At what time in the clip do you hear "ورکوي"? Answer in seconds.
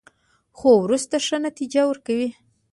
1.87-2.29